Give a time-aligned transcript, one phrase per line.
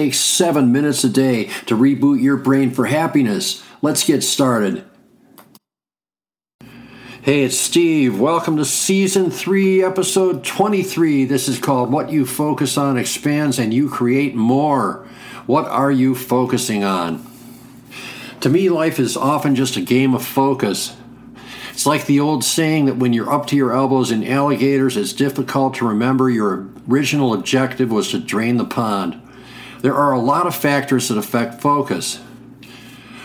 [0.00, 3.62] takes seven minutes a day to reboot your brain for happiness.
[3.82, 4.82] Let's get started.
[7.20, 8.18] Hey, it's Steve.
[8.18, 11.26] Welcome to Season 3, Episode 23.
[11.26, 15.06] This is called What You Focus On Expands and You Create More.
[15.44, 17.22] What are you focusing on?
[18.40, 20.96] To me, life is often just a game of focus.
[21.72, 25.12] It's like the old saying that when you're up to your elbows in alligators, it's
[25.12, 29.20] difficult to remember your original objective was to drain the pond.
[29.82, 32.20] There are a lot of factors that affect focus.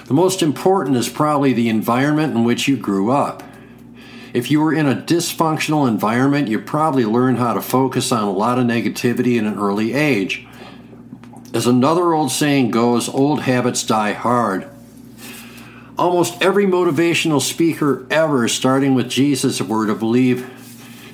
[0.05, 3.43] The most important is probably the environment in which you grew up.
[4.33, 8.31] If you were in a dysfunctional environment, you probably learned how to focus on a
[8.31, 10.47] lot of negativity in an early age.
[11.53, 14.69] As another old saying goes, old habits die hard.
[15.97, 20.49] Almost every motivational speaker ever, starting with Jesus, we're to believe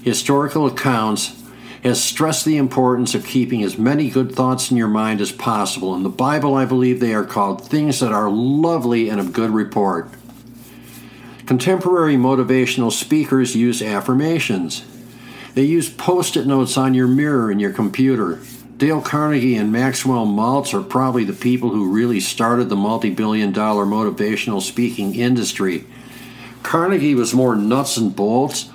[0.04, 1.41] historical accounts,
[1.84, 5.96] has stressed the importance of keeping as many good thoughts in your mind as possible.
[5.96, 9.50] In the Bible, I believe they are called things that are lovely and of good
[9.50, 10.10] report.
[11.48, 14.86] Contemporary motivational speakers use affirmations.
[15.56, 18.40] They use post it notes on your mirror in your computer.
[18.78, 23.52] Dale Carnegie and Maxwell Maltz are probably the people who really started the multi billion
[23.52, 25.86] dollar motivational speaking industry.
[26.64, 28.70] Carnegie was more nuts and bolts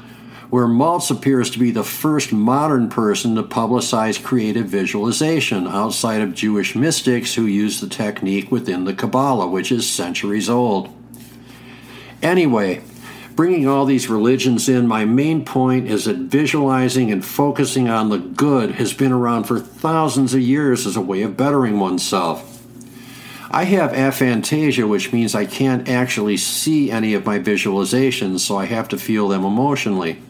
[0.51, 6.35] where Maltz appears to be the first modern person to publicize creative visualization outside of
[6.35, 10.95] Jewish mystics who use the technique within the Kabbalah, which is centuries old.
[12.23, 12.83] Anyway,
[13.35, 18.19] bringing all these religions in, my main point is that visualizing and focusing on the
[18.19, 22.53] good has been around for thousands of years as a way of bettering oneself.
[23.51, 28.67] I have aphantasia, which means I can't actually see any of my visualizations, so I
[28.67, 30.21] have to feel them emotionally.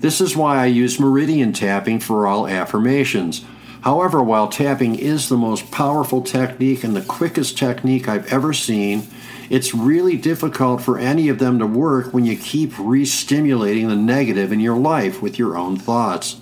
[0.00, 3.44] This is why I use meridian tapping for all affirmations.
[3.82, 9.06] However, while tapping is the most powerful technique and the quickest technique I've ever seen,
[9.48, 13.96] it's really difficult for any of them to work when you keep re stimulating the
[13.96, 16.40] negative in your life with your own thoughts.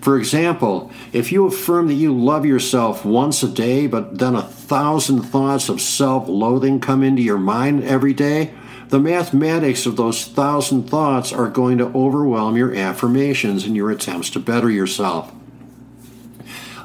[0.00, 4.42] For example, if you affirm that you love yourself once a day, but then a
[4.42, 8.54] thousand thoughts of self loathing come into your mind every day,
[8.88, 14.30] the mathematics of those thousand thoughts are going to overwhelm your affirmations and your attempts
[14.30, 15.32] to better yourself.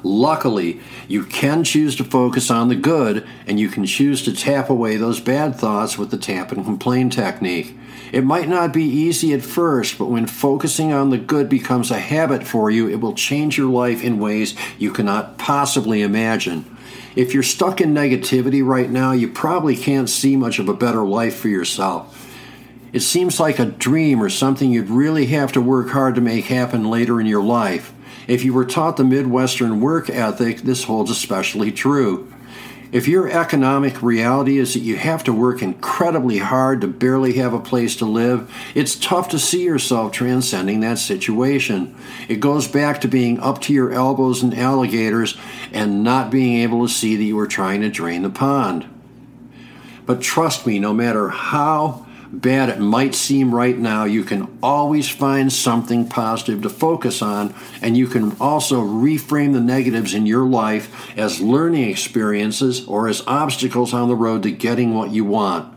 [0.04, 4.70] Luckily, you can choose to focus on the good, and you can choose to tap
[4.70, 7.78] away those bad thoughts with the tap and complain technique.
[8.12, 12.00] It might not be easy at first, but when focusing on the good becomes a
[12.00, 16.66] habit for you, it will change your life in ways you cannot possibly imagine.
[17.16, 21.06] If you're stuck in negativity right now, you probably can't see much of a better
[21.06, 22.18] life for yourself.
[22.94, 26.46] It seems like a dream or something you'd really have to work hard to make
[26.46, 27.94] happen later in your life.
[28.28, 32.32] If you were taught the Midwestern work ethic, this holds especially true.
[32.92, 37.54] If your economic reality is that you have to work incredibly hard to barely have
[37.54, 41.96] a place to live, it's tough to see yourself transcending that situation.
[42.28, 45.38] It goes back to being up to your elbows in alligators
[45.72, 48.86] and not being able to see that you were trying to drain the pond.
[50.06, 55.10] But trust me, no matter how bad it might seem right now, you can always
[55.10, 60.46] find something positive to focus on, and you can also reframe the negatives in your
[60.46, 65.74] life as learning experiences or as obstacles on the road to getting what you want.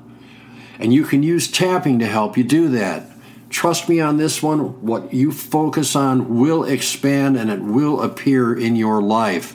[0.79, 3.11] And you can use tapping to help you do that.
[3.51, 8.53] Trust me on this one, what you focus on will expand and it will appear
[8.53, 9.55] in your life.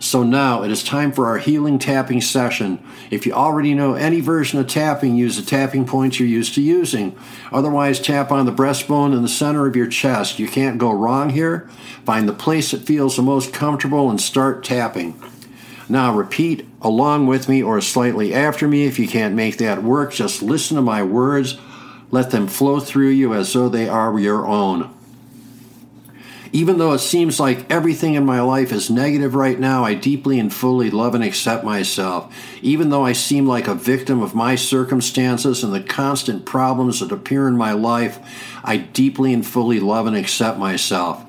[0.00, 2.82] So now it is time for our healing tapping session.
[3.10, 6.62] If you already know any version of tapping, use the tapping points you're used to
[6.62, 7.18] using.
[7.50, 10.38] Otherwise, tap on the breastbone in the center of your chest.
[10.38, 11.68] You can't go wrong here.
[12.04, 15.20] Find the place that feels the most comfortable and start tapping.
[15.88, 18.86] Now repeat along with me or slightly after me.
[18.86, 21.58] If you can't make that work, just listen to my words.
[22.10, 24.94] Let them flow through you as though they are your own.
[26.52, 30.38] Even though it seems like everything in my life is negative right now, I deeply
[30.38, 32.34] and fully love and accept myself.
[32.62, 37.12] Even though I seem like a victim of my circumstances and the constant problems that
[37.12, 38.18] appear in my life,
[38.64, 41.24] I deeply and fully love and accept myself.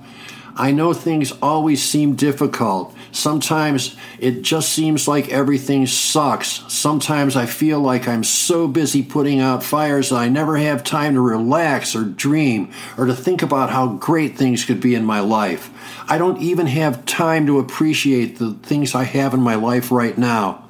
[0.55, 6.63] I know things always seem difficult, Sometimes it just seems like everything sucks.
[6.71, 11.15] Sometimes I feel like I'm so busy putting out fires that I never have time
[11.15, 15.19] to relax or dream or to think about how great things could be in my
[15.19, 15.69] life.
[16.07, 20.17] I don't even have time to appreciate the things I have in my life right
[20.17, 20.68] now.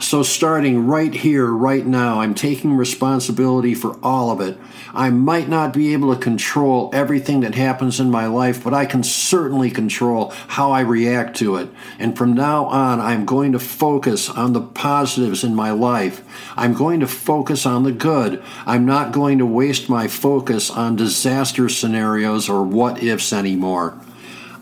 [0.00, 4.56] So, starting right here, right now, I'm taking responsibility for all of it.
[4.94, 8.86] I might not be able to control everything that happens in my life, but I
[8.86, 11.68] can certainly control how I react to it.
[11.98, 16.24] And from now on, I'm going to focus on the positives in my life.
[16.56, 18.42] I'm going to focus on the good.
[18.64, 24.00] I'm not going to waste my focus on disaster scenarios or what ifs anymore.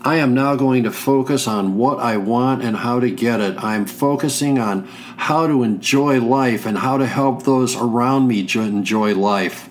[0.01, 3.61] I am now going to focus on what I want and how to get it.
[3.61, 4.87] I'm focusing on
[5.17, 9.69] how to enjoy life and how to help those around me enjoy life.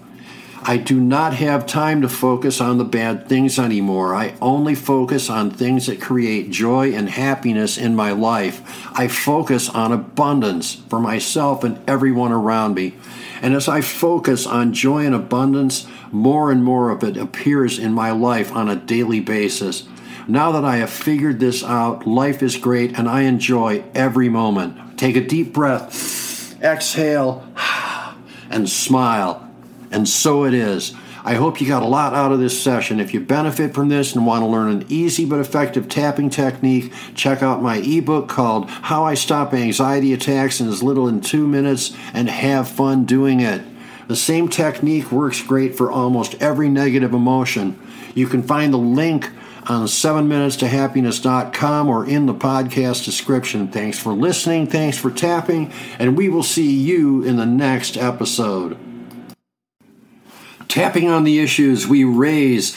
[0.63, 4.15] I do not have time to focus on the bad things anymore.
[4.15, 8.61] I only focus on things that create joy and happiness in my life.
[8.93, 12.93] I focus on abundance for myself and everyone around me.
[13.41, 17.95] And as I focus on joy and abundance, more and more of it appears in
[17.95, 19.89] my life on a daily basis.
[20.31, 24.99] Now that I have figured this out, life is great and I enjoy every moment.
[24.99, 27.51] Take a deep breath, exhale,
[28.51, 29.51] and smile.
[29.91, 30.95] And so it is.
[31.25, 33.01] I hope you got a lot out of this session.
[33.01, 36.93] If you benefit from this and want to learn an easy but effective tapping technique,
[37.15, 41.47] check out my ebook called How I Stop Anxiety Attacks in as little as two
[41.47, 43.63] minutes and have fun doing it.
[44.09, 47.79] The same technique works great for almost every negative emotion.
[48.15, 49.31] You can find the link
[49.69, 53.69] Uh, on 7minutestohappiness.com or in the podcast description.
[53.69, 54.67] Thanks for listening.
[54.67, 55.73] Thanks for tapping.
[55.99, 58.79] And we will see you in the next episode.
[60.69, 62.77] Tapping on the issues we raise